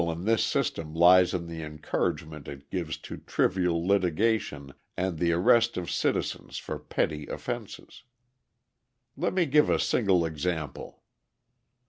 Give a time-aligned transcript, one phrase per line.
[0.01, 5.19] The evil in this system lies in the encouragement it gives to trivial litigation and
[5.19, 8.01] the arrest of citizens for petty offences.
[9.15, 11.03] Let me give a single example.